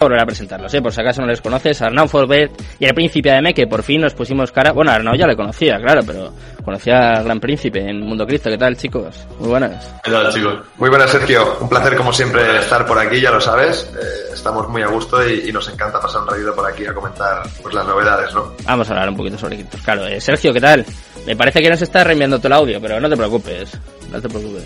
[0.00, 0.80] volver a presentarlos, ¿eh?
[0.80, 4.00] por si acaso no les conoces, Arnau Forbet y el Príncipe ADM, que por fin
[4.00, 4.72] nos pusimos cara.
[4.72, 6.32] Bueno, Arnau ya le conocía, claro, pero
[6.64, 8.48] conocía al Gran Príncipe en Mundo Cristo.
[8.48, 9.26] ¿Qué tal, chicos?
[9.38, 9.92] Muy buenas.
[10.02, 10.54] ¿Qué tal, chicos?
[10.78, 11.58] Muy buenas, Sergio.
[11.60, 13.90] Un placer, como siempre, estar por aquí, ya lo sabes.
[13.94, 16.94] Eh, estamos muy a gusto y, y, nos encanta pasar un ratito por aquí a
[16.94, 18.54] comentar pues, las novedades, ¿no?
[18.64, 19.82] Vamos a hablar un poquito sobre Cryptos.
[19.82, 20.86] Claro, eh, Sergio, ¿qué tal?
[21.26, 23.72] Me parece que nos está reenviando todo el audio, pero no te preocupes.
[24.10, 24.64] No te preocupes.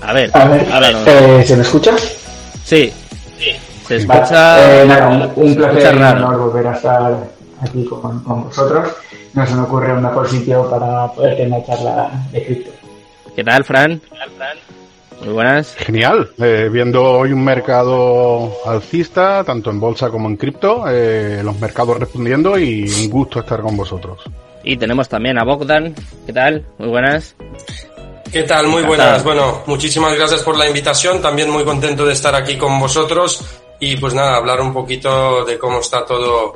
[0.00, 1.94] A ver, a ver, a ver eh, ¿se me escucha?
[2.64, 2.90] Sí.
[3.38, 3.73] Sí.
[3.86, 4.56] Se escucha.
[4.56, 4.82] Vale.
[4.82, 7.16] Eh, nada, un, un placer enorme volver a estar
[7.60, 8.88] aquí con, con, vosotros.
[9.34, 12.70] No se me ocurre un mejor sitio para poder tener una charla de cripto.
[13.34, 14.00] ¿Qué tal, Fran?
[14.00, 14.58] ¿Qué tal, Fran?
[15.24, 15.74] Muy buenas.
[15.76, 16.30] Genial.
[16.38, 21.98] Eh, viendo hoy un mercado alcista, tanto en bolsa como en cripto, eh, los mercados
[21.98, 24.22] respondiendo y un gusto estar con vosotros.
[24.62, 25.94] Y tenemos también a Bogdan.
[26.26, 26.64] ¿Qué tal?
[26.78, 27.34] Muy buenas.
[28.32, 28.66] ¿Qué tal?
[28.66, 29.22] Muy buenas.
[29.22, 31.20] Bueno, muchísimas gracias por la invitación.
[31.20, 35.58] También muy contento de estar aquí con vosotros y pues nada, hablar un poquito de
[35.58, 36.54] cómo está todo,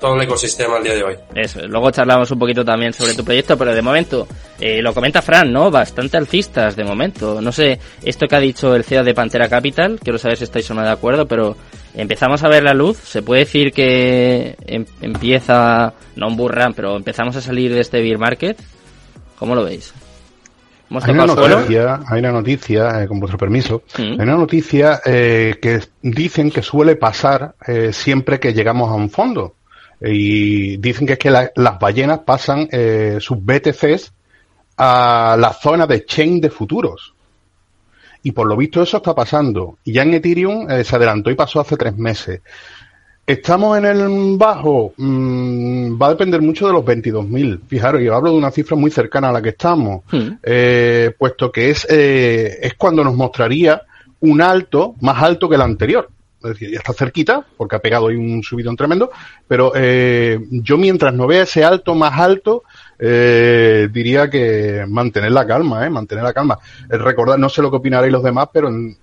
[0.00, 1.14] todo el ecosistema el día de hoy.
[1.36, 4.26] Eso, luego charlamos un poquito también sobre tu proyecto, pero de momento,
[4.58, 5.70] eh, lo comenta Fran, ¿no?
[5.70, 7.40] Bastante alcistas de momento.
[7.40, 10.68] No sé, esto que ha dicho el CEO de Pantera Capital, quiero saber si estáis
[10.72, 11.56] o no de acuerdo, pero
[11.94, 12.98] empezamos a ver la luz.
[12.98, 18.00] Se puede decir que em empieza, no un burrán, pero empezamos a salir de este
[18.00, 18.58] beer market.
[19.38, 19.94] ¿Cómo lo veis?
[20.90, 24.02] Hay una, noticia, hay una noticia, eh, con vuestro permiso, ¿Mm?
[24.02, 29.10] hay una noticia eh, que dicen que suele pasar eh, siempre que llegamos a un
[29.10, 29.54] fondo.
[30.00, 32.68] Y dicen que es que la, las ballenas pasan
[33.20, 34.12] sus BTCs
[34.76, 37.14] a la zona de chain de futuros.
[38.22, 39.78] Y por lo visto eso está pasando.
[39.84, 42.42] Y ya en Ethereum se adelantó y pasó hace tres meses.
[43.26, 47.60] Estamos en el bajo, mmm, va a depender mucho de los 22.000.
[47.66, 50.28] Fijaros, yo hablo de una cifra muy cercana a la que estamos, hmm.
[50.42, 53.80] eh, puesto que es, eh, es cuando nos mostraría
[54.20, 56.10] un alto más alto que el anterior.
[56.42, 59.10] Es decir, ya está cerquita, porque ha pegado ahí un subidón tremendo,
[59.48, 62.64] pero eh, yo mientras no vea ese alto más alto,
[62.98, 65.88] eh, diría que mantener la calma, ¿eh?
[65.88, 66.58] mantener la calma.
[66.90, 68.94] recordar, no sé lo que opinaréis los demás, pero en,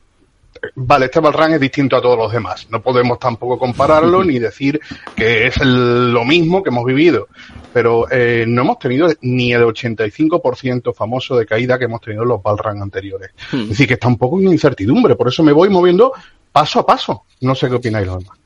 [0.75, 2.67] vale, este Balrán es distinto a todos los demás.
[2.69, 4.79] No podemos tampoco compararlo ni decir
[5.15, 7.27] que es el, lo mismo que hemos vivido.
[7.73, 12.29] Pero eh, no hemos tenido ni el 85% famoso de caída que hemos tenido en
[12.29, 13.31] los Balrán anteriores.
[13.51, 13.61] Hmm.
[13.63, 15.15] Es decir, que está un poco en incertidumbre.
[15.15, 16.13] Por eso me voy moviendo
[16.51, 17.25] paso a paso.
[17.41, 18.37] No sé qué opináis los demás.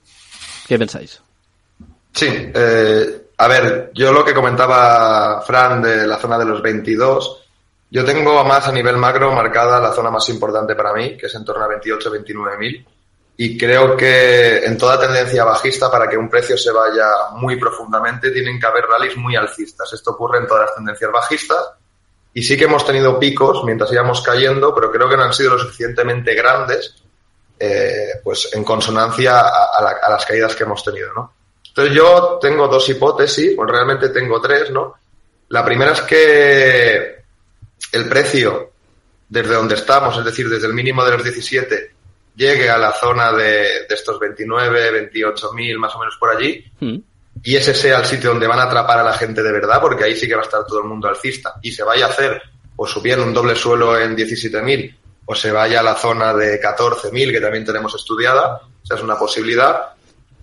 [0.68, 1.22] ¿Qué pensáis?
[2.14, 7.45] Sí, eh, a ver, yo lo que comentaba Fran de la zona de los 22,
[7.90, 11.36] yo tengo más a nivel macro marcada la zona más importante para mí, que es
[11.36, 12.86] en torno a 28, 29 mil.
[13.38, 18.32] Y creo que en toda tendencia bajista, para que un precio se vaya muy profundamente,
[18.32, 19.92] tienen que haber rallies muy alcistas.
[19.92, 21.72] Esto ocurre en todas las tendencias bajistas.
[22.34, 25.52] Y sí que hemos tenido picos mientras íbamos cayendo, pero creo que no han sido
[25.52, 26.96] lo suficientemente grandes,
[27.60, 31.34] eh, pues en consonancia a, la, a, las caídas que hemos tenido, ¿no?
[31.68, 34.96] Entonces yo tengo dos hipótesis, pues realmente tengo tres, ¿no?
[35.50, 37.25] La primera es que
[37.96, 38.72] el precio
[39.28, 41.92] desde donde estamos, es decir, desde el mínimo de los 17,
[42.36, 46.64] llegue a la zona de, de estos 29, 28 mil, más o menos por allí,
[46.80, 46.98] mm.
[47.44, 50.04] y ese sea el sitio donde van a atrapar a la gente de verdad, porque
[50.04, 52.42] ahí sí que va a estar todo el mundo alcista, y se vaya a hacer
[52.76, 56.60] o subiendo un doble suelo en 17 mil, o se vaya a la zona de
[56.60, 59.95] 14 mil, que también tenemos estudiada, o sea, es una posibilidad,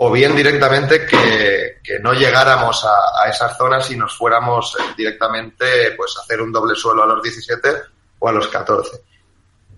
[0.04, 6.22] o bien directamente que, no llegáramos a, esas zonas y nos fuéramos directamente pues a
[6.22, 7.68] hacer un doble suelo a los 17
[8.18, 9.00] o a los 14.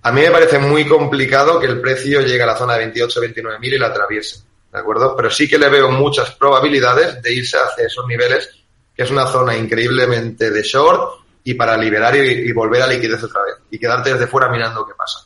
[0.00, 3.20] A mí me parece muy complicado que el precio llegue a la zona de 28
[3.20, 4.38] 29 mil y la atraviese,
[4.72, 5.14] ¿de acuerdo?
[5.14, 8.48] Pero sí que le veo muchas probabilidades de irse hacia esos niveles,
[8.96, 13.22] que es una zona increíblemente de short y para liberar y, y volver a liquidez
[13.24, 15.20] otra vez y quedarte desde fuera mirando qué pasa.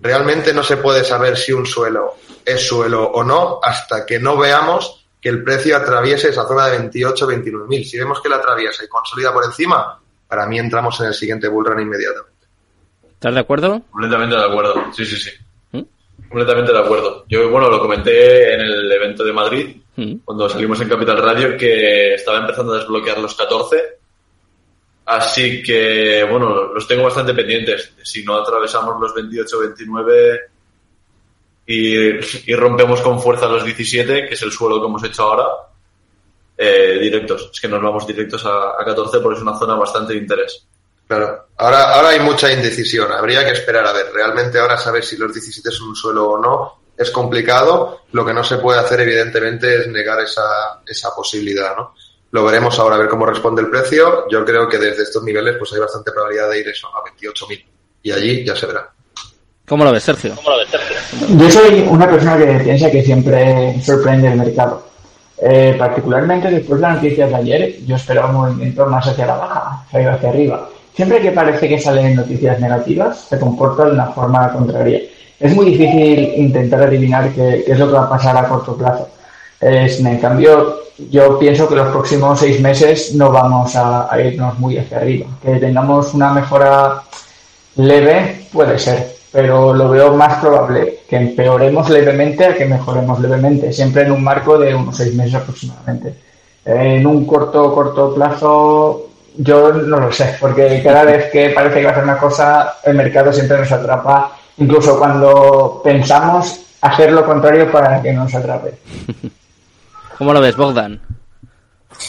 [0.00, 2.14] Realmente no se puede saber si un suelo
[2.44, 6.78] es suelo o no hasta que no veamos que el precio atraviese esa zona de
[6.78, 7.84] 28, 29 mil.
[7.84, 9.98] Si vemos que la atraviesa y consolida por encima,
[10.28, 12.46] para mí entramos en el siguiente bull run inmediatamente.
[13.14, 13.82] ¿Estás de acuerdo?
[13.90, 15.30] Completamente de acuerdo, sí, sí, sí.
[15.72, 15.82] ¿Mm?
[16.28, 17.24] Completamente de acuerdo.
[17.28, 20.16] Yo, bueno, lo comenté en el evento de Madrid, ¿Mm?
[20.24, 23.95] cuando salimos en Capital Radio, que estaba empezando a desbloquear los 14
[25.06, 27.92] Así que, bueno, los tengo bastante pendientes.
[28.02, 30.40] Si no atravesamos los 28, 29
[31.66, 35.46] y, rompemos con fuerza los 17, que es el suelo que hemos hecho ahora,
[36.58, 37.50] eh, directos.
[37.52, 40.66] Es que nos vamos directos a, a 14 porque es una zona bastante de interés.
[41.06, 43.12] Claro, ahora, ahora hay mucha indecisión.
[43.12, 44.06] Habría que esperar a ver.
[44.12, 48.02] Realmente ahora saber si los 17 son un suelo o no es complicado.
[48.12, 51.94] Lo que no se puede hacer, evidentemente, es negar esa, esa posibilidad, ¿no?
[52.30, 54.28] Lo veremos ahora a ver cómo responde el precio.
[54.28, 57.64] Yo creo que desde estos niveles pues hay bastante probabilidad de ir eso a 28.000
[58.02, 58.90] y allí ya se verá.
[59.66, 60.34] ¿Cómo lo ves, Sergio?
[61.28, 64.86] Yo soy una persona que piensa que siempre sorprende el mercado.
[65.38, 69.36] Eh, particularmente después de las noticias de ayer, yo esperaba un movimiento más hacia la
[69.36, 70.68] baja, hacia arriba.
[70.94, 75.00] Siempre que parece que salen noticias negativas, se comporta de una forma contraria.
[75.38, 79.08] Es muy difícil intentar adivinar qué, es lo que va a pasar a corto plazo.
[79.60, 80.80] En cambio,
[81.10, 85.26] yo pienso que los próximos seis meses no vamos a irnos muy hacia arriba.
[85.42, 87.02] Que tengamos una mejora
[87.76, 93.72] leve, puede ser, pero lo veo más probable que empeoremos levemente a que mejoremos levemente,
[93.72, 96.14] siempre en un marco de unos seis meses aproximadamente.
[96.64, 101.84] En un corto, corto plazo, yo no lo sé, porque cada vez que parece que
[101.84, 107.24] va a hacer una cosa, el mercado siempre nos atrapa, incluso cuando pensamos hacer lo
[107.24, 108.78] contrario para que nos atrape.
[110.18, 111.00] ¿Cómo lo ves, Bogdan?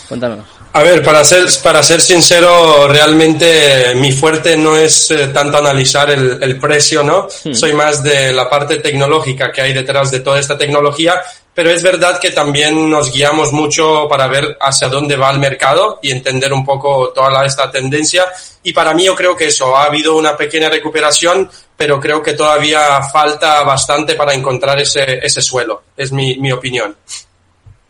[0.08, 0.46] Cuéntanos.
[0.74, 6.10] A ver, para ser, para ser sincero, realmente mi fuerte no es eh, tanto analizar
[6.12, 7.28] el, precio, ¿no?
[7.44, 7.54] Hmm.
[7.54, 11.22] Soy más de la parte tecnológica que hay detrás de toda esta tecnología,
[11.54, 16.00] pero es verdad que también nos guiamos mucho para ver hacia dónde va el mercado
[16.04, 18.26] y entender un poco toda esta tendencia.
[18.62, 22.34] Y para mí yo creo que eso, ha habido una pequeña recuperación, pero creo que
[22.34, 25.82] todavía falta bastante para encontrar ese, ese suelo.
[25.96, 26.96] Es mi, mi opinión.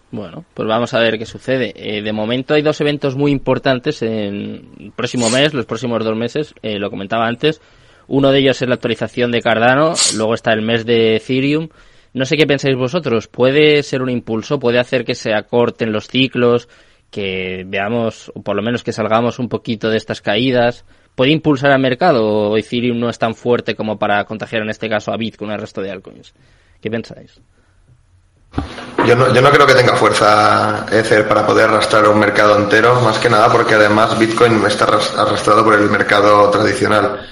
[0.09, 1.73] Bueno, pues vamos a ver qué sucede.
[1.75, 6.15] Eh, de momento hay dos eventos muy importantes en el próximo mes, los próximos dos
[6.15, 7.61] meses, eh, lo comentaba antes.
[8.07, 11.67] Uno de ellos es la actualización de Cardano, luego está el mes de Ethereum.
[12.13, 14.59] No sé qué pensáis vosotros, ¿puede ser un impulso?
[14.59, 16.69] ¿Puede hacer que se acorten los ciclos?
[17.11, 20.85] Que veamos, o por lo menos que salgamos un poquito de estas caídas.
[21.15, 24.87] ¿Puede impulsar al mercado o Ethereum no es tan fuerte como para contagiar en este
[24.87, 26.33] caso a Bitcoin al resto de altcoins?
[26.79, 27.41] ¿Qué pensáis?
[29.05, 32.99] Yo no, yo no creo que tenga fuerza Ether para poder arrastrar un mercado entero,
[32.99, 37.25] más que nada porque además Bitcoin está arrastrado por el mercado tradicional.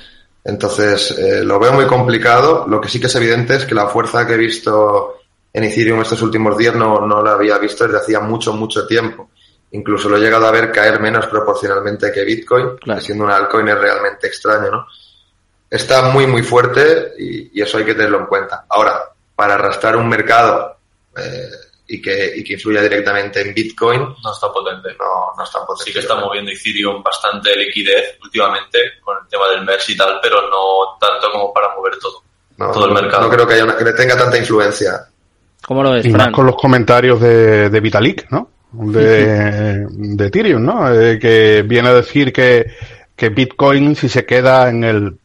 [0.45, 2.66] Entonces, eh, lo veo muy complicado.
[2.68, 5.16] Lo que sí que es evidente es que la fuerza que he visto
[5.51, 9.31] en Ethereum estos últimos días no, no la había visto desde hacía mucho, mucho tiempo.
[9.72, 13.77] Incluso lo he llegado a ver caer menos proporcionalmente que Bitcoin, siendo un altcoin es
[13.77, 14.88] realmente extraño, ¿no?
[15.69, 18.66] Está muy, muy fuerte y, y eso hay que tenerlo en cuenta.
[18.69, 19.01] Ahora,
[19.36, 20.75] para arrastrar un mercado
[21.17, 21.50] eh,
[21.88, 24.01] y, que, y que influya directamente en Bitcoin.
[24.01, 24.89] No está potente.
[25.00, 25.85] No, no está potente.
[25.85, 30.19] Sí que está moviendo Ethereum bastante liquidez últimamente con el tema del MERS y tal,
[30.21, 32.23] pero no tanto como para mover todo,
[32.73, 33.23] todo el mercado.
[33.23, 35.07] No creo que, haya que tenga tanta influencia.
[35.65, 38.50] ¿Cómo lo ves, Y más con los comentarios de, de Vitalik, ¿no?
[38.71, 40.94] De, de Ethereum, ¿no?
[40.94, 42.65] Eh, que viene a decir que,
[43.15, 45.17] que Bitcoin, si se queda en el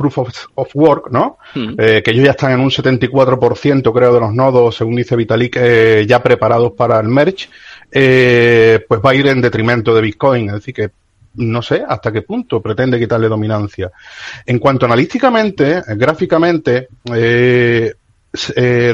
[0.00, 0.18] proof
[0.54, 1.36] of, work, ¿no?
[1.54, 1.74] Hmm.
[1.76, 5.56] Eh, que ellos ya están en un 74%, creo, de los nodos, según dice Vitalik,
[5.60, 7.48] eh, ya preparados para el merge,
[7.92, 10.48] eh, pues va a ir en detrimento de Bitcoin.
[10.48, 10.90] Es decir, que
[11.34, 13.90] no sé hasta qué punto pretende quitarle dominancia.
[14.46, 16.88] En cuanto analíticamente, gráficamente,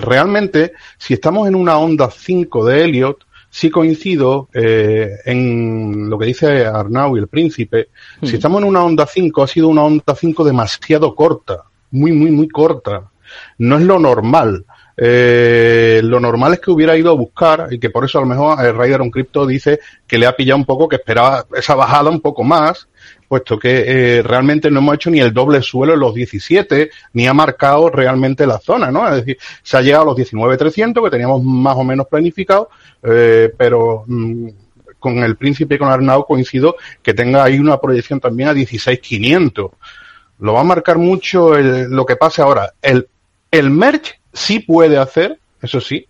[0.02, 3.26] realmente, si estamos en una onda 5 de Elliot,
[3.56, 7.88] sí coincido eh, en lo que dice Arnau y el príncipe.
[8.22, 12.30] Si estamos en una onda 5, ha sido una onda 5 demasiado corta, muy, muy,
[12.30, 13.10] muy corta.
[13.56, 14.66] No es lo normal.
[14.94, 18.26] Eh, lo normal es que hubiera ido a buscar y que por eso a lo
[18.26, 21.74] mejor el Rider on Crypto dice que le ha pillado un poco, que esperaba esa
[21.74, 22.88] bajada un poco más
[23.26, 27.26] puesto que eh, realmente no hemos hecho ni el doble suelo en los 17, ni
[27.26, 29.08] ha marcado realmente la zona, ¿no?
[29.08, 32.70] Es decir, se ha llegado a los 19.300 que teníamos más o menos planificado,
[33.02, 34.48] eh, pero mm,
[34.98, 39.70] con el príncipe y con Arnau coincido que tenga ahí una proyección también a 16.500.
[40.40, 42.72] Lo va a marcar mucho lo que pase ahora.
[42.82, 43.08] El,
[43.50, 46.06] el merge sí puede hacer, eso sí,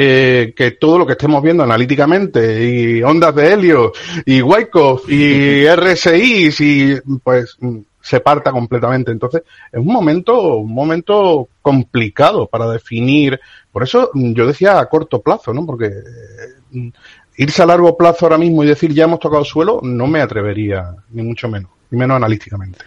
[0.00, 3.92] eh, que todo lo que estemos viendo analíticamente y ondas de helio
[4.24, 7.58] y Wyckoff y RSI y pues
[8.00, 9.10] se parta completamente.
[9.10, 13.40] Entonces, es un momento, un momento complicado para definir.
[13.72, 15.66] Por eso yo decía a corto plazo, ¿no?
[15.66, 16.92] Porque eh,
[17.38, 20.94] irse a largo plazo ahora mismo y decir ya hemos tocado suelo, no me atrevería,
[21.10, 22.84] ni mucho menos, ni menos analíticamente.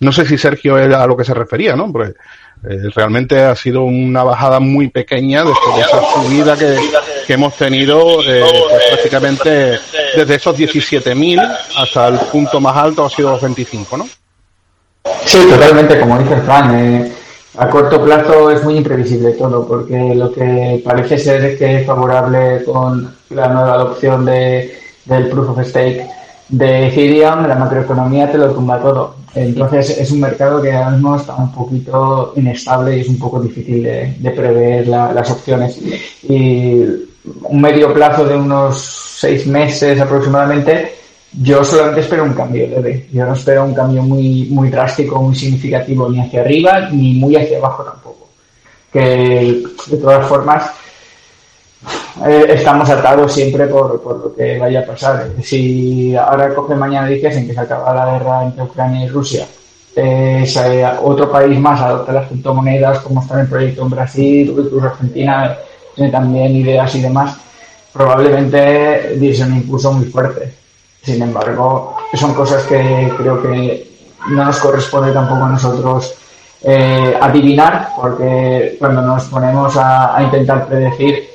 [0.00, 1.92] No sé si Sergio era a lo que se refería, ¿no?
[1.92, 2.14] Porque
[2.68, 6.76] eh, realmente ha sido una bajada muy pequeña después de esa subida que,
[7.26, 9.78] que hemos tenido eh, pues prácticamente
[10.14, 14.08] desde esos 17.000 hasta el punto más alto ha sido los 25, ¿no?
[15.24, 16.78] Sí, totalmente, como dice Fran.
[16.78, 17.12] Eh,
[17.56, 21.86] a corto plazo es muy imprevisible todo, porque lo que parece ser es que es
[21.86, 26.06] favorable con la nueva adopción de, del Proof of Stake
[26.50, 29.14] de Ethereum, la macroeconomía te lo tumba todo.
[29.34, 33.40] Entonces es un mercado que ahora mismo está un poquito inestable y es un poco
[33.40, 35.78] difícil de, prever las opciones.
[36.28, 36.82] Y
[37.44, 38.80] un medio plazo de unos
[39.20, 40.94] seis meses aproximadamente
[41.42, 43.06] Yo solamente espero un cambio leve.
[43.12, 47.36] Yo no espero un cambio muy, muy drástico, muy significativo, ni hacia arriba, ni muy
[47.36, 48.28] hacia abajo tampoco.
[48.92, 50.72] Que de todas formas
[52.26, 55.28] eh, estamos atados siempre por, por, lo que vaya a pasar.
[55.42, 59.46] Si ahora coge mañana dices en que se acaba la guerra entre Ucrania y Rusia,
[59.96, 60.44] eh,
[61.02, 65.56] otro país más adopta las criptomonedas, como está en el proyecto en Brasil, incluso Argentina
[65.94, 67.36] tiene también ideas y demás,
[67.92, 70.54] probablemente diese un impulso muy fuerte.
[71.02, 73.90] Sin embargo, son cosas que creo que
[74.28, 76.14] no nos corresponde tampoco a nosotros
[76.62, 81.28] eh, adivinar, porque cuando nos ponemos a, intentar predecir,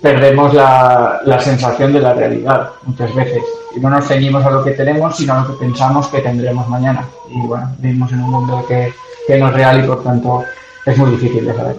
[0.00, 3.42] perdemos la, la, sensación de la realidad muchas veces.
[3.76, 6.68] Y no nos ceñimos a lo que tenemos, sino a lo que pensamos que tendremos
[6.68, 7.06] mañana.
[7.30, 8.92] Y bueno, vivimos en un mundo que,
[9.26, 10.44] que no es real y por tanto
[10.86, 11.76] es muy difícil de saber.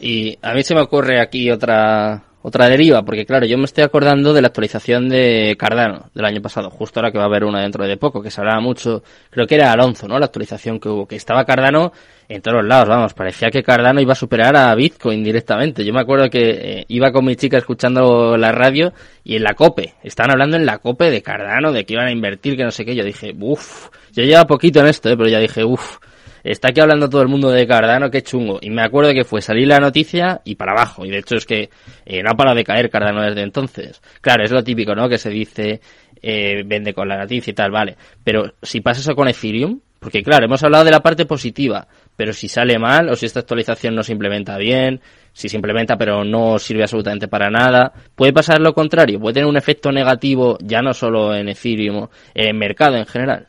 [0.00, 3.84] Y a mí se me ocurre aquí otra, otra deriva, porque claro, yo me estoy
[3.84, 7.44] acordando de la actualización de Cardano del año pasado, justo ahora que va a haber
[7.44, 10.18] una dentro de poco, que se hablaba mucho, creo que era Alonso, ¿no?
[10.18, 11.92] La actualización que hubo, que estaba Cardano
[12.28, 15.84] en todos lados, vamos, parecía que Cardano iba a superar a Bitcoin directamente.
[15.84, 18.92] Yo me acuerdo que eh, iba con mi chica escuchando la radio
[19.22, 22.12] y en la COPE, estaban hablando en la COPE de Cardano, de que iban a
[22.12, 25.16] invertir, que no sé qué, yo dije, uff, yo llevaba poquito en esto, ¿eh?
[25.16, 25.98] pero ya dije, uff,
[26.42, 28.58] está aquí hablando todo el mundo de Cardano, qué chungo.
[28.60, 31.04] Y me acuerdo que fue salir la noticia y para abajo.
[31.04, 31.70] Y de hecho es que
[32.04, 34.00] eh, no ha parado de caer Cardano desde entonces.
[34.20, 35.08] Claro, es lo típico, ¿no?
[35.08, 35.80] Que se dice,
[36.22, 37.96] eh, vende con la noticia y tal, vale.
[38.22, 42.32] Pero si pasa eso con Ethereum, porque claro, hemos hablado de la parte positiva, pero
[42.32, 45.00] si sale mal o si esta actualización no se implementa bien,
[45.32, 49.48] si se implementa pero no sirve absolutamente para nada, puede pasar lo contrario, puede tener
[49.48, 53.46] un efecto negativo ya no solo en Ethereum, en el mercado en general.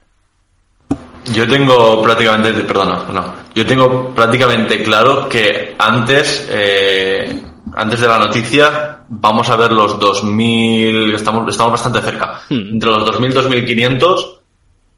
[1.33, 7.41] Yo tengo prácticamente, perdona, no, yo tengo prácticamente claro que antes, eh,
[7.75, 12.73] antes de la noticia, vamos a ver los 2000, estamos, estamos bastante cerca, hmm.
[12.73, 14.36] entre los 2000 2500,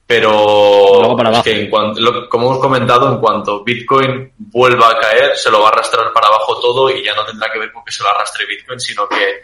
[0.10, 5.52] pero es que en cuanto, como hemos comentado, en cuanto Bitcoin vuelva a caer, se
[5.52, 7.92] lo va a arrastrar para abajo todo y ya no tendrá que ver con que
[7.92, 9.44] se lo arrastre Bitcoin, sino que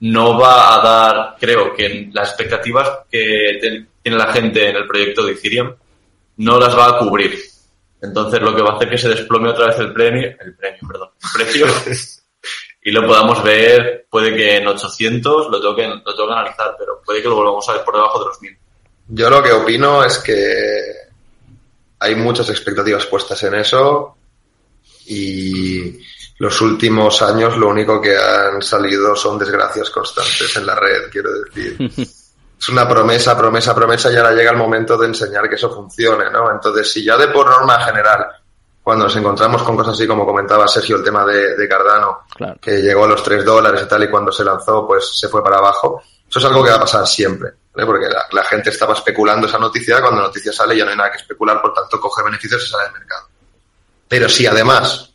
[0.00, 5.24] no va a dar, creo que las expectativas que tiene la gente en el proyecto
[5.24, 5.74] de Ethereum
[6.36, 7.38] no las va a cubrir.
[8.02, 10.80] Entonces lo que va a hacer que se desplome otra vez el premio, el premio,
[10.86, 11.66] perdón, el precio,
[12.82, 16.76] y lo podamos ver, puede que en 800, lo tengo que, lo tengo que analizar,
[16.78, 18.58] pero puede que lo volvamos a ver por debajo de los 1000.
[19.08, 20.92] Yo lo que opino es que
[21.98, 24.16] hay muchas expectativas puestas en eso
[25.06, 25.98] y
[26.38, 31.30] los últimos años lo único que han salido son desgracias constantes en la red, quiero
[31.42, 31.90] decir.
[32.62, 36.30] es una promesa, promesa, promesa y ahora llega el momento de enseñar que eso funcione,
[36.30, 36.50] ¿no?
[36.50, 38.26] Entonces, si ya de por norma general,
[38.82, 42.20] cuando nos encontramos con cosas así como comentaba Sergio, el tema de, Cardano,
[42.60, 45.42] que llegó a los 3 dólares y tal, y cuando se lanzó, pues se fue
[45.42, 49.46] para abajo, eso es algo que va a pasar siempre, porque la, gente estaba especulando
[49.46, 52.22] esa noticia, cuando la noticia sale ya no hay nada que especular, por tanto coge
[52.22, 53.28] beneficios y sale del mercado.
[54.08, 55.14] Pero si además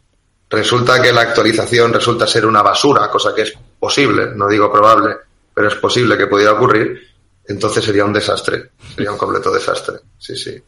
[0.50, 5.18] resulta que la actualización resulta ser una basura, cosa que es posible, no digo probable,
[5.54, 7.08] pero es posible que pudiera ocurrir,
[7.48, 10.62] entonces sería un desastre, sería un completo desastre, sí, sí.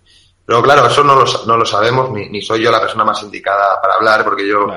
[0.46, 3.22] Pero claro, eso no lo, no lo sabemos, ni, ni soy yo la persona más
[3.24, 4.67] indicada para hablar, porque yo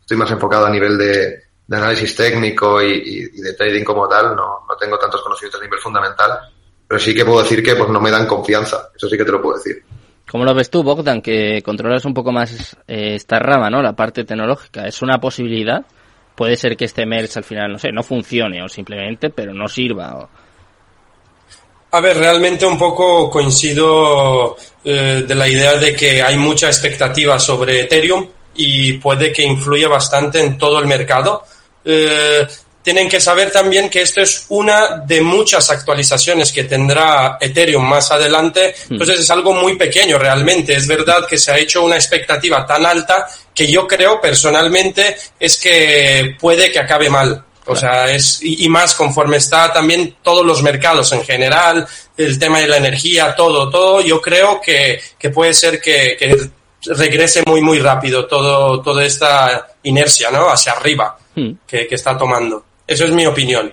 [0.00, 4.34] estoy más enfocado a nivel de, de análisis técnico y, y, de trading como tal,
[4.34, 6.40] no, no tengo tantos conocimientos a nivel fundamental,
[6.90, 9.30] pero sí que puedo decir que pues no me dan confianza, eso sí que te
[9.30, 9.80] lo puedo decir.
[10.28, 13.80] ¿Cómo lo ves tú, Bogdan, que controlas un poco más eh, esta rama, ¿no?
[13.80, 14.88] La parte tecnológica.
[14.88, 15.86] ¿Es una posibilidad?
[16.34, 19.68] Puede ser que este merge al final, no sé, no funcione o simplemente, pero no
[19.68, 20.16] sirva.
[20.16, 20.28] O
[21.92, 27.38] a ver, realmente un poco coincido eh, de la idea de que hay mucha expectativa
[27.38, 31.44] sobre Ethereum y puede que influya bastante en todo el mercado.
[31.84, 32.48] Eh,
[32.82, 38.10] tienen que saber también que esto es una de muchas actualizaciones que tendrá Ethereum más
[38.10, 38.74] adelante.
[38.88, 38.94] Hmm.
[38.94, 40.74] Entonces es algo muy pequeño realmente.
[40.74, 45.60] Es verdad que se ha hecho una expectativa tan alta que yo creo personalmente es
[45.60, 47.44] que puede que acabe mal.
[47.66, 52.58] O sea, es, y, más conforme está también todos los mercados en general, el tema
[52.58, 56.50] de la energía, todo, todo, yo creo que, que puede ser que, que
[56.86, 60.48] regrese muy, muy rápido todo, toda esta inercia, ¿no?
[60.48, 61.50] Hacia arriba hmm.
[61.66, 62.64] que, que está tomando.
[62.90, 63.72] Eso es mi opinión.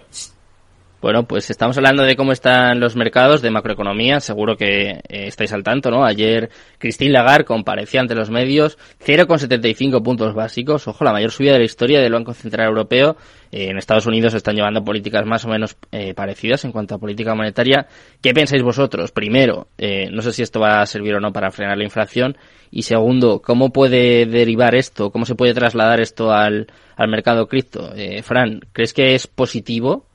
[0.99, 4.19] Bueno, pues estamos hablando de cómo están los mercados de macroeconomía.
[4.19, 6.03] Seguro que eh, estáis al tanto, ¿no?
[6.03, 6.49] Ayer
[6.79, 10.87] Christine Lagarde comparecía ante los medios 0,75 puntos básicos.
[10.87, 13.15] Ojo, la mayor subida de la historia del Banco Central Europeo.
[13.51, 16.97] Eh, en Estados Unidos están llevando políticas más o menos eh, parecidas en cuanto a
[16.97, 17.85] política monetaria.
[18.19, 19.11] ¿Qué pensáis vosotros?
[19.11, 19.67] Primero,
[20.11, 22.37] no sé si esto va a servir o no para frenar la inflación.
[22.71, 25.11] Y segundo, ¿cómo puede derivar esto?
[25.11, 27.91] ¿Cómo se puede trasladar esto al, al mercado cripto?
[28.23, 30.07] Fran, ¿crees que es positivo?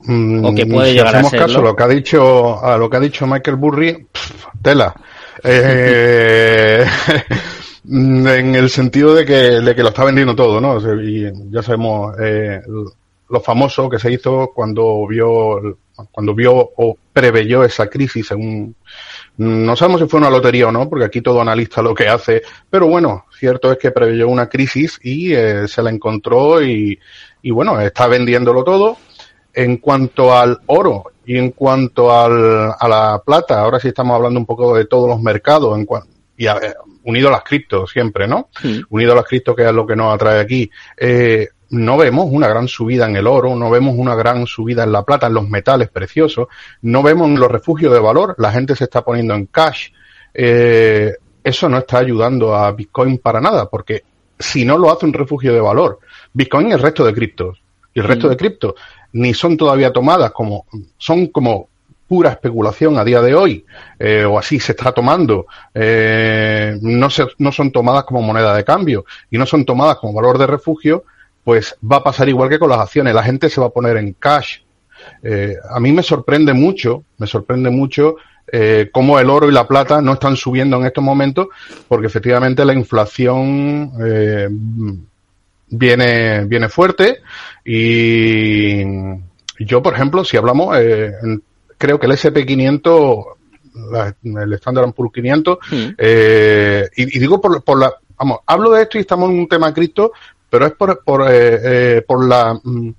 [0.00, 1.46] Mm, o que puede llegar a serlo.
[1.46, 4.06] caso lo que ha dicho a lo que ha dicho Michael Burry,
[4.62, 4.94] tela.
[5.42, 6.84] Eh,
[7.88, 10.78] en el sentido de que, de que lo está vendiendo todo, ¿no?
[11.02, 12.60] Y ya sabemos eh,
[13.28, 15.78] lo famoso que se hizo cuando vio
[16.10, 18.74] cuando vio o preveyó esa crisis según
[19.36, 22.42] no sabemos si fue una lotería o no, porque aquí todo analista lo que hace,
[22.68, 26.98] pero bueno, cierto es que preveyó una crisis y eh, se la encontró y,
[27.40, 28.98] y bueno, está vendiéndolo todo.
[29.52, 34.38] En cuanto al oro y en cuanto al, a la plata, ahora sí estamos hablando
[34.38, 35.86] un poco de todos los mercados en
[36.36, 36.46] y
[37.04, 38.48] unido a las criptos siempre, ¿no?
[38.88, 40.70] Unido a las criptos que es lo que nos atrae aquí.
[40.96, 44.92] Eh, no vemos una gran subida en el oro, no vemos una gran subida en
[44.92, 46.48] la plata, en los metales preciosos,
[46.82, 49.90] no vemos en los refugios de valor, la gente se está poniendo en cash.
[50.34, 51.14] Eh,
[51.44, 54.02] eso no está ayudando a Bitcoin para nada, porque
[54.38, 56.00] si no lo hace un refugio de valor,
[56.32, 57.62] Bitcoin y el resto de criptos,
[57.94, 58.74] y el resto de criptos
[59.12, 60.66] ni son todavía tomadas como,
[60.98, 61.68] son como
[62.06, 63.64] pura especulación a día de hoy,
[63.98, 68.64] eh, o así se está tomando, eh, no, se, no son tomadas como moneda de
[68.64, 71.04] cambio y no son tomadas como valor de refugio,
[71.44, 73.96] pues va a pasar igual que con las acciones, la gente se va a poner
[73.96, 74.58] en cash.
[75.22, 78.16] Eh, a mí me sorprende mucho, me sorprende mucho
[78.52, 81.48] eh, cómo el oro y la plata no están subiendo en estos momentos,
[81.86, 84.48] porque efectivamente la inflación eh,
[85.68, 87.18] viene, viene fuerte
[87.64, 88.82] y
[89.64, 91.12] yo, por ejemplo, si hablamos, eh,
[91.78, 93.24] creo que el SP500,
[94.42, 95.88] el Standard Poor's 500, mm.
[95.98, 99.72] eh, y, digo por, por la, vamos, hablo de esto y estamos en un tema
[99.72, 100.12] cripto,
[100.48, 102.90] pero es por, por, eh, eh, por la mm,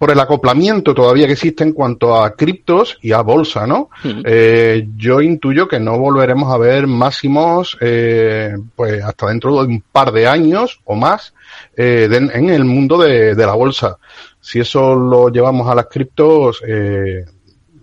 [0.00, 3.90] por el acoplamiento todavía que existe en cuanto a criptos y a bolsa, ¿no?
[4.24, 9.82] Eh, yo intuyo que no volveremos a ver máximos, eh, pues hasta dentro de un
[9.92, 11.34] par de años o más
[11.76, 13.98] eh, en el mundo de, de, la bolsa.
[14.40, 17.26] Si eso lo llevamos a las criptos, eh,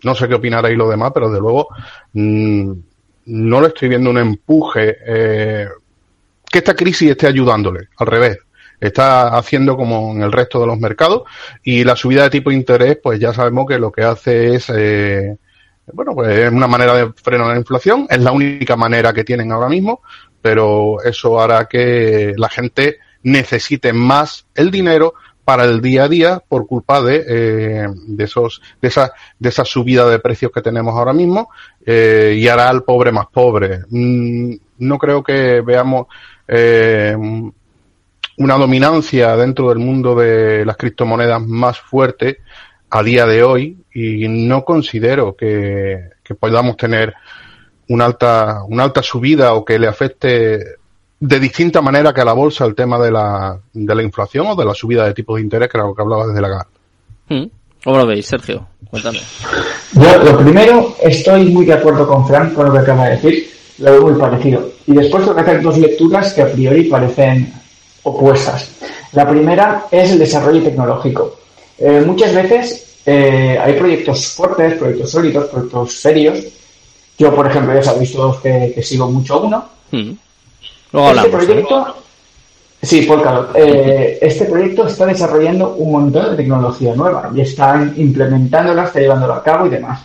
[0.04, 1.68] no sé qué opinaréis lo demás, pero de luego
[2.14, 2.72] mm,
[3.28, 8.40] no le estoy viendo un empuje que esta crisis esté ayudándole, al revés
[8.80, 11.24] está haciendo como en el resto de los mercados
[11.64, 14.72] y la subida de tipo de interés pues ya sabemos que lo que hace es
[14.76, 15.36] eh,
[15.94, 19.52] bueno pues es una manera de frenar la inflación es la única manera que tienen
[19.52, 20.02] ahora mismo
[20.42, 25.16] pero eso hará que la gente necesite más el dinero
[25.48, 29.64] para el día a día por culpa de, eh, de esos de esa de esa
[29.64, 31.50] subida de precios que tenemos ahora mismo
[31.86, 33.80] eh, y hará al pobre más pobre.
[33.90, 36.08] Mm, no creo que veamos
[36.50, 37.16] eh,
[38.38, 42.40] una dominancia dentro del mundo de las criptomonedas más fuerte
[42.90, 47.14] a día de hoy y no considero que, podamos tener
[47.90, 50.60] una alta, una alta subida o que le afecte
[51.20, 54.56] de distinta manera que a la bolsa el tema de la, de la inflación o
[54.56, 56.68] de la subida de tipos de interés, que era lo que hablaba desde la GAR.
[57.30, 57.46] Hmm.
[57.84, 58.68] ¿Cómo lo veis, Sergio?
[58.90, 59.20] Cuéntame.
[59.94, 63.50] Yo, lo primero, estoy muy de acuerdo con Frank con lo que acaba de decir.
[63.80, 64.72] Lo veo muy parecido.
[64.86, 67.52] Y después tengo que hacer dos lecturas que a priori parecen
[68.08, 68.70] opuestas.
[69.14, 71.38] La primera es el desarrollo tecnológico.
[71.78, 76.40] Eh, muchas veces eh, hay proyectos fuertes, proyectos sólidos, proyectos serios.
[77.18, 79.66] Yo, por ejemplo, ya sabéis todos que, sigo mucho uno.
[79.92, 80.12] Hmm.
[80.92, 81.96] este proyecto,
[82.82, 83.56] sí, Polkadot.
[83.56, 89.34] Eh, este proyecto está desarrollando un montón de tecnología nueva y están implementándola, está llevándolo
[89.34, 90.02] a cabo y demás.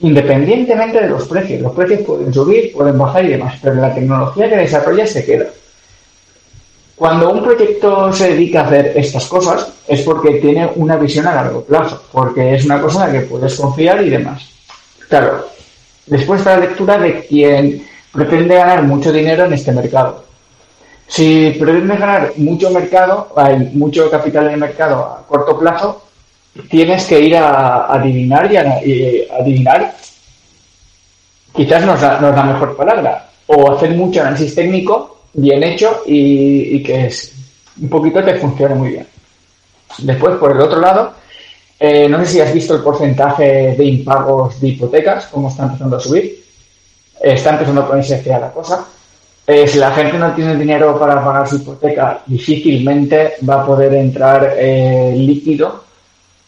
[0.00, 4.48] Independientemente de los precios, los precios pueden subir, pueden bajar y demás, pero la tecnología
[4.48, 5.46] que desarrolla se queda.
[6.98, 11.34] Cuando un proyecto se dedica a hacer estas cosas es porque tiene una visión a
[11.34, 14.42] largo plazo, porque es una cosa en la que puedes confiar y demás.
[15.08, 15.46] Claro,
[16.06, 20.24] después está la lectura de quien pretende ganar mucho dinero en este mercado.
[21.06, 26.02] Si pretendes ganar mucho mercado, hay mucho capital en el mercado a corto plazo,
[26.68, 29.94] tienes que ir a, adivinar y, a, adivinar,
[31.54, 37.06] quizás no es la mejor palabra, o hacer mucho análisis técnico bien hecho y, que
[37.06, 37.32] es,
[37.80, 39.06] un poquito te funcione muy bien.
[39.98, 41.12] Después, por el otro lado,
[41.78, 45.96] eh, no sé si has visto el porcentaje de impagos de hipotecas, cómo está empezando
[45.96, 46.44] a subir.
[47.20, 48.86] está empezando a ponerse fea la cosa.
[49.46, 53.94] Eh, si la gente no tiene dinero para pagar su hipoteca, difícilmente va a poder
[53.94, 55.84] entrar eh, líquido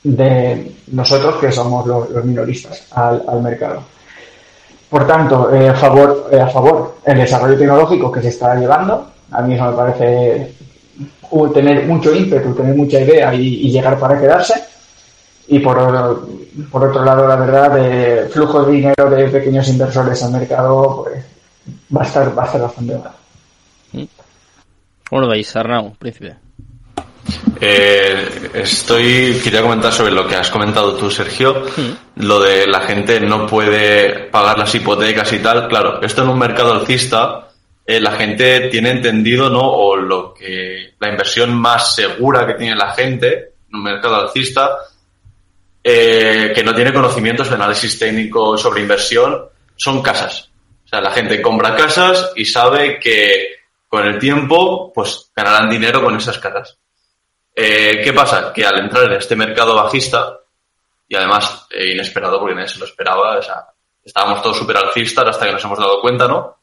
[0.03, 3.83] de nosotros, que somos los, minoristas, al mercado.
[4.91, 9.55] Por tanto, eh, a, favor, eh, el desarrollo tecnológico que se está llevando, a mí
[9.55, 10.53] eso me parece
[11.55, 14.55] tener mucho ímpetu, tener mucha idea y, llegar para quedarse.
[15.47, 21.05] Y por, otro lado, la verdad, de flujo de dinero de pequeños inversores al mercado,
[21.05, 21.25] pues
[21.97, 24.09] va a estar, va a estar bastante mal.
[25.09, 26.37] ¿Cómo lo veis, Arnau, príncipe?
[27.63, 32.25] Eh, estoy, quería comentar sobre lo que has comentado tú, Sergio, mm.
[32.25, 35.69] lo de la gente no puede pagar las hipotecas y tal.
[35.69, 37.51] Claro, esto en un mercado alcista,
[37.85, 39.61] eh, la gente tiene entendido, ¿no?
[39.61, 44.79] O lo que, la inversión más segura que tiene la gente en un mercado alcista,
[45.85, 49.45] eh, que no tiene conocimientos de análisis técnico sobre inversión,
[49.77, 50.51] son casas.
[50.85, 53.49] O sea, la gente compra casas y sabe que
[53.87, 56.79] con el tiempo, pues ganarán dinero con esas caras.
[57.55, 58.53] Eh, ¿Qué pasa?
[58.53, 60.39] Que al entrar en este mercado bajista,
[61.09, 63.67] y además eh, inesperado porque nadie se lo esperaba, o sea,
[64.03, 66.59] estábamos todos súper alcistas hasta que nos hemos dado cuenta, ¿no?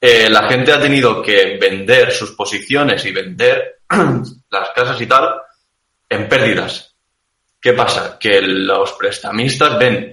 [0.00, 3.80] Eh, la gente ha tenido que vender sus posiciones y vender
[4.50, 5.34] las casas y tal
[6.08, 6.94] en pérdidas.
[7.60, 8.18] ¿Qué pasa?
[8.18, 10.12] Que los prestamistas ven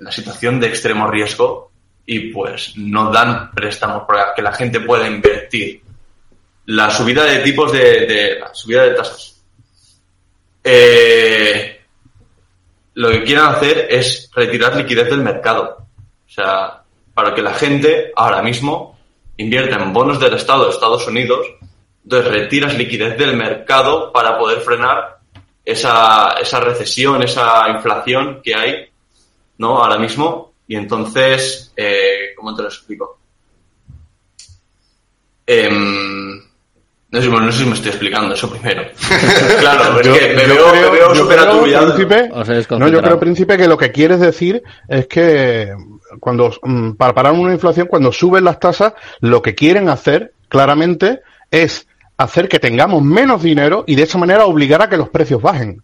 [0.00, 1.72] la situación de extremo riesgo
[2.04, 5.83] y pues no dan préstamos para que la gente pueda invertir.
[6.66, 9.42] La subida de tipos de, la subida de tasas.
[10.62, 11.80] Eh,
[12.94, 15.86] lo que quieren hacer es retirar liquidez del mercado.
[16.26, 18.98] O sea, para que la gente ahora mismo
[19.36, 21.46] invierta en bonos del Estado de Estados Unidos,
[22.02, 25.18] entonces retiras liquidez del mercado para poder frenar
[25.64, 28.88] esa, esa recesión, esa inflación que hay,
[29.58, 29.82] ¿no?
[29.82, 33.18] Ahora mismo y entonces, eh, ¿cómo te lo explico?
[35.46, 36.42] Em,
[37.14, 38.82] no, sé, no sé si me estoy explicando eso primero.
[39.60, 41.10] claro, es que me veo, me veo
[41.92, 42.30] príncipe,
[42.78, 45.72] No, yo creo, príncipe, que lo que quieres decir es que
[46.20, 51.20] cuando mm, para parar una inflación, cuando suben las tasas, lo que quieren hacer claramente
[51.50, 55.40] es hacer que tengamos menos dinero y de esa manera obligar a que los precios
[55.40, 55.82] bajen.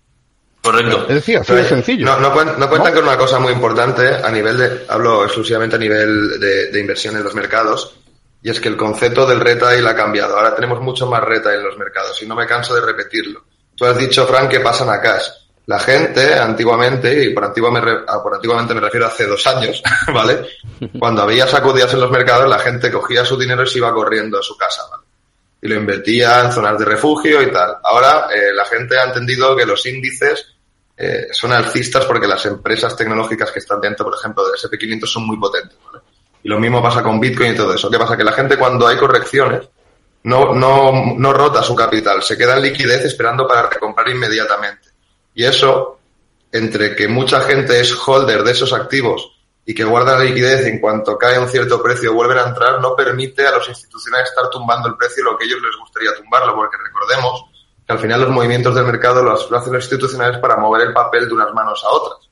[0.62, 1.06] Correcto.
[1.08, 2.04] Es decir, así de sencillo.
[2.04, 2.32] No, no,
[2.68, 7.16] cuentan con una cosa muy importante a nivel de, hablo exclusivamente a nivel de, inversión
[7.16, 7.99] en los mercados,
[8.42, 10.36] y es que el concepto del retail ha cambiado.
[10.36, 13.44] Ahora tenemos mucho más retail en los mercados y no me canso de repetirlo.
[13.74, 15.26] Tú has dicho, Frank, que pasan a cash.
[15.66, 20.46] La gente, antiguamente, y por, por antiguamente me refiero a hace dos años, ¿vale?
[20.98, 24.38] Cuando había sacudidas en los mercados, la gente cogía su dinero y se iba corriendo
[24.38, 25.04] a su casa, ¿vale?
[25.62, 27.76] y lo invertía en zonas de refugio y tal.
[27.82, 30.54] Ahora eh, la gente ha entendido que los índices
[30.96, 35.26] eh, son alcistas porque las empresas tecnológicas que están dentro, por ejemplo, del SP500 son
[35.26, 35.76] muy potentes.
[36.42, 37.90] Y lo mismo pasa con Bitcoin y todo eso.
[37.90, 38.16] ¿Qué pasa?
[38.16, 39.68] Que la gente cuando hay correcciones
[40.24, 44.88] no, no, no rota su capital, se queda en liquidez esperando para recomprar inmediatamente.
[45.34, 45.98] Y eso,
[46.52, 50.80] entre que mucha gente es holder de esos activos y que guarda la liquidez en
[50.80, 54.88] cuanto cae un cierto precio vuelven a entrar, no permite a los institucionales estar tumbando
[54.88, 57.44] el precio lo que ellos les gustaría tumbarlo, porque recordemos
[57.86, 61.28] que al final los movimientos del mercado los hacen los institucionales para mover el papel
[61.28, 62.28] de unas manos a otras.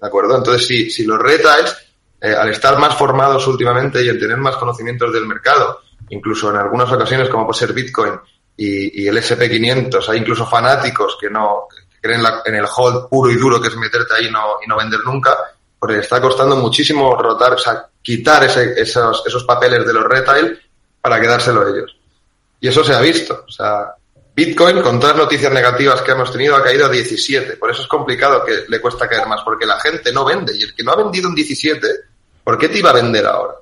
[0.00, 0.36] ¿De acuerdo?
[0.36, 1.76] Entonces, si, si los retails,
[2.24, 5.80] eh, al estar más formados últimamente y en tener más conocimientos del mercado,
[6.10, 8.12] incluso en algunas ocasiones, como puede ser Bitcoin
[8.56, 11.66] y, el SP500, hay incluso fanáticos que no
[12.00, 15.00] creen en el hold puro y duro que es meterte ahí no, y no vender
[15.04, 15.36] nunca,
[15.76, 20.60] porque está costando muchísimo rotar, o sea, quitar ese, esos, esos papeles de los retail
[21.00, 21.96] para quedárselo ellos.
[22.60, 23.44] Y eso se ha visto.
[23.48, 23.96] O sea,
[24.34, 27.56] Bitcoin, con todas las noticias negativas que hemos tenido, ha caído a 17.
[27.56, 30.56] Por eso es complicado que le cuesta caer más, porque la gente no vende.
[30.56, 31.88] Y el que no ha vendido un 17,
[32.44, 33.54] ¿por qué te iba a vender ahora?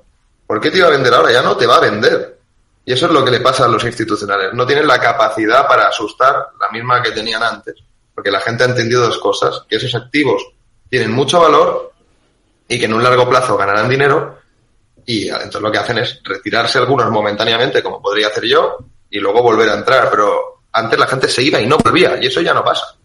[0.47, 1.31] ¿Por qué te iba a vender ahora?
[1.31, 2.39] Ya no te va a vender.
[2.83, 4.53] Y eso es lo que le pasa a los institucionales.
[4.53, 7.75] No tienen la capacidad para asustar la misma que tenían antes.
[8.13, 10.45] Porque la gente ha entendido dos cosas, que esos activos
[10.89, 11.93] tienen mucho valor
[12.67, 14.41] y que en un largo plazo ganarán dinero
[15.05, 18.77] y entonces lo que hacen es retirarse algunos momentáneamente, como podría hacer yo,
[19.09, 22.27] y luego volver a entrar, pero antes la gente se iba y no volvía, y
[22.27, 22.95] eso ya no pasa.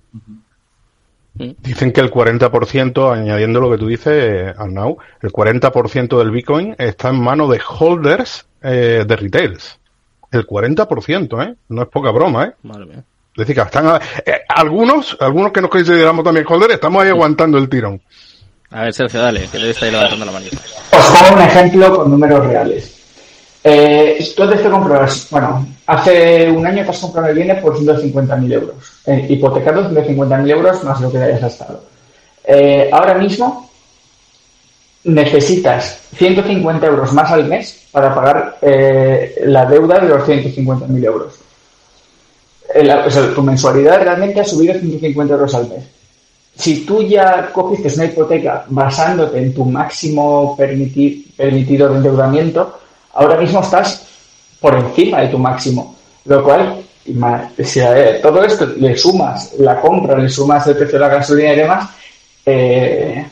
[1.38, 7.10] Dicen que el 40%, añadiendo lo que tú dices, Arnau, el 40% del Bitcoin está
[7.10, 9.78] en manos de holders eh, de retails.
[10.30, 11.54] El 40%, ¿eh?
[11.68, 12.52] No es poca broma, ¿eh?
[12.92, 14.00] Es decir, que están...
[14.24, 18.00] Eh, algunos, algunos que nos consideramos también holders, estamos ahí aguantando el tirón.
[18.70, 20.56] A ver, Sergio, dale, que le está levantando la manita.
[20.92, 22.95] Os pongo un ejemplo con números reales.
[23.68, 28.52] Eh, tú te compras, bueno, hace un año te has comprado el bienes por 150.000
[28.52, 28.76] euros.
[29.04, 31.82] Eh, hipotecado 150.000 euros más lo que hayas gastado.
[32.44, 33.68] Eh, ahora mismo
[35.02, 41.34] necesitas 150 euros más al mes para pagar eh, la deuda de los 150.000 euros.
[43.34, 45.84] tu mensualidad realmente ha subido 150 euros al mes
[46.56, 52.78] si tú ya cogiste una hipoteca basándote en tu máximo permitido de endeudamiento,
[53.16, 54.06] ahora mismo estás
[54.60, 55.96] por encima de tu máximo.
[56.24, 56.82] Lo cual,
[57.62, 61.52] si a todo esto le sumas la compra, le sumas el precio de la gasolina
[61.52, 61.90] y demás,
[62.44, 63.26] eh,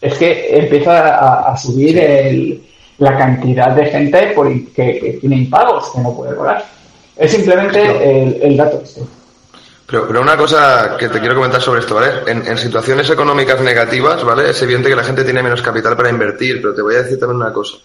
[0.00, 2.62] es que empieza a, subir
[2.98, 4.34] la cantidad de gente
[4.74, 6.64] que, tiene impagos que no puede pagar.
[7.16, 9.02] Es simplemente el, dato este.
[9.86, 12.08] Pero, pero, una cosa que te quiero comentar sobre esto, ¿vale?
[12.26, 14.50] En, en, situaciones económicas negativas, ¿vale?
[14.50, 17.18] Es evidente que la gente tiene menos capital para invertir, pero te voy a decir
[17.18, 17.76] también una cosa.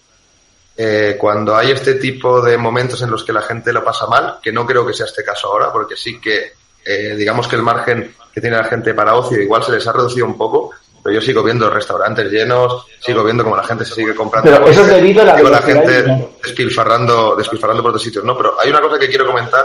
[0.78, 4.38] Eh, cuando hay este tipo de momentos en los que la gente lo pasa mal,
[4.42, 6.52] que no creo que sea este caso ahora, porque sí que,
[6.84, 9.92] eh, digamos que el margen que tiene la gente para ocio igual se les ha
[9.92, 13.94] reducido un poco, pero yo sigo viendo restaurantes llenos, sigo viendo como la gente se
[13.94, 14.50] sigue comprando.
[14.50, 16.04] Pero eso es debido a la, la gente
[16.44, 18.36] despilfarrando, despilfarrando por otros sitios, ¿no?
[18.36, 19.64] Pero hay una cosa que quiero comentar,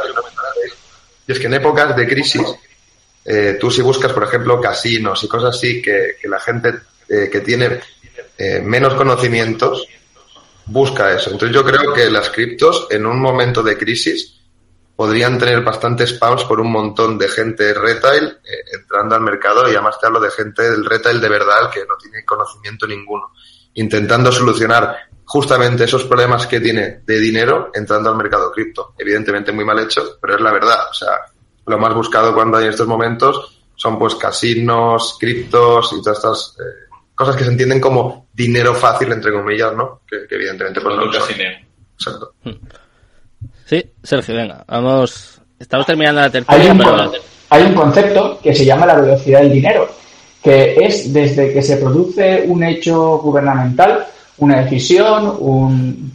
[1.27, 2.47] y es que en épocas de crisis,
[3.25, 6.73] eh, tú si buscas, por ejemplo, casinos y cosas así, que, que la gente
[7.09, 7.79] eh, que tiene
[8.37, 9.87] eh, menos conocimientos
[10.65, 11.31] busca eso.
[11.31, 14.41] Entonces yo creo que las criptos en un momento de crisis
[14.95, 19.71] podrían tener bastantes spams por un montón de gente retail eh, entrando al mercado y
[19.73, 23.31] además te hablo de gente del retail de verdad que no tiene conocimiento ninguno,
[23.73, 24.95] intentando solucionar
[25.25, 28.93] justamente esos problemas que tiene de dinero entrando al mercado cripto.
[28.97, 30.89] Evidentemente muy mal hecho, pero es la verdad.
[30.89, 31.21] O sea,
[31.65, 36.90] lo más buscado cuando hay estos momentos son pues casinos, criptos y todas estas eh,
[37.21, 40.01] cosas que se entienden como dinero fácil, entre comillas, ¿no?
[40.07, 42.33] Que, evidentemente pues no lo Exacto.
[43.65, 45.39] Sí, Sergio, venga, vamos.
[45.59, 46.57] Estamos terminando la tercera.
[46.57, 46.83] Hay un,
[47.49, 49.87] hay un concepto que se llama la velocidad del dinero,
[50.43, 54.07] que es desde que se produce un hecho gubernamental
[54.41, 56.11] una decisión, un,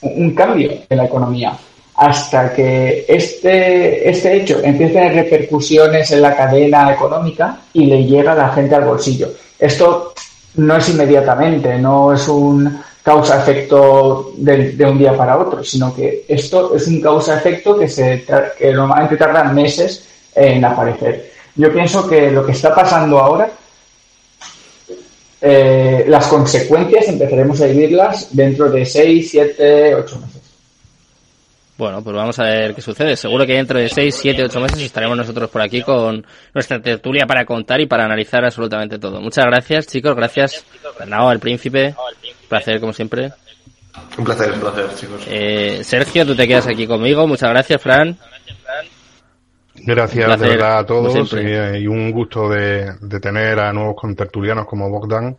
[0.00, 1.56] un cambio en la economía,
[1.96, 8.04] hasta que este, este hecho empiece a tener repercusiones en la cadena económica y le
[8.04, 9.28] llega a la gente al bolsillo.
[9.58, 10.12] Esto
[10.56, 16.74] no es inmediatamente, no es un causa-efecto de, un día para otro, sino que esto
[16.74, 21.32] es un causa-efecto que normalmente tarda meses en aparecer.
[21.56, 23.50] Yo pienso que lo que está pasando ahora
[25.40, 30.37] eh, las consecuencias empezaremos a vivirlas dentro de 6, 7, 8 meses.
[31.78, 33.14] Bueno, pues vamos a ver qué sucede.
[33.14, 37.24] Seguro que dentro de 6, 7, 8 meses estaremos nosotros por aquí con nuestra tertulia
[37.24, 39.20] para contar y para analizar absolutamente todo.
[39.20, 40.16] Muchas gracias, chicos.
[40.16, 40.66] Gracias,
[40.98, 41.94] Fernando, el príncipe.
[41.96, 43.30] Un placer, como siempre.
[44.18, 45.22] Un placer, un placer, chicos.
[45.28, 47.28] Eh, Sergio, tú te quedas aquí conmigo.
[47.28, 48.18] Muchas gracias, Fran.
[49.76, 55.36] Gracias de verdad a todos y, un gusto de, tener a nuevos contertulianos como Bogdan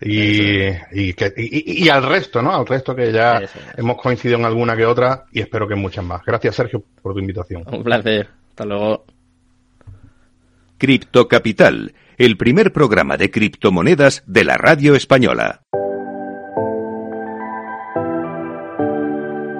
[0.00, 2.54] y, y, que, y, al resto, ¿no?
[2.54, 3.42] Al resto que ya
[3.76, 6.22] hemos coincidido en alguna que otra y espero que muchas más.
[6.24, 7.64] Gracias, Sergio, por tu invitación.
[7.66, 8.28] Un placer.
[8.50, 9.04] Hasta luego.
[10.78, 15.60] Cripto Capital, el primer programa de criptomonedas de la radio española.